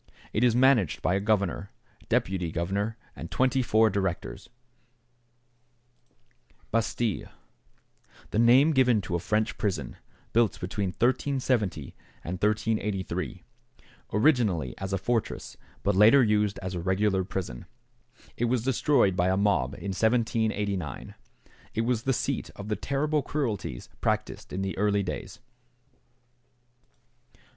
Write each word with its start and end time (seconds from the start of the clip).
It 0.33 0.43
is 0.43 0.55
managed 0.55 1.03
by 1.03 1.13
a 1.13 1.19
governor, 1.19 1.69
deputy 2.09 2.51
governor, 2.51 2.97
and 3.15 3.29
twenty 3.29 3.61
four 3.61 3.91
directors. 3.91 4.49
=Bastile.= 6.71 7.29
The 8.31 8.39
name 8.39 8.71
given 8.71 9.01
to 9.01 9.13
a 9.13 9.19
French 9.19 9.59
prison, 9.59 9.97
built 10.33 10.59
between 10.59 10.87
1370 10.89 11.95
and 12.23 12.41
1383, 12.41 13.43
originally 14.11 14.73
as 14.79 14.91
a 14.91 14.97
fortress, 14.97 15.55
but 15.83 15.95
later 15.95 16.23
used 16.23 16.57
as 16.63 16.73
a 16.73 16.79
regular 16.79 17.23
prison. 17.23 17.67
It 18.35 18.45
was 18.45 18.63
destroyed 18.63 19.15
by 19.15 19.27
a 19.27 19.37
mob 19.37 19.75
in 19.75 19.91
1789. 19.93 21.13
It 21.75 21.81
was 21.81 22.01
the 22.01 22.11
seat 22.13 22.49
of 22.55 22.69
the 22.69 22.75
terrible 22.75 23.21
cruelties 23.21 23.87
practiced 24.01 24.51
in 24.51 24.63
the 24.63 24.75
early 24.79 25.03
days. 25.03 25.37